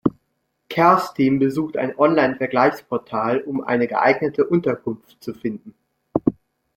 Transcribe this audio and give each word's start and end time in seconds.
Kerstin 0.67 1.37
besuchte 1.37 1.79
ein 1.79 1.95
Online-Vergleichsportal, 1.95 3.41
um 3.41 3.61
eine 3.61 3.85
geeignete 3.87 4.47
Unterkunft 4.47 5.17
zu 5.21 5.31
finden. 5.31 5.75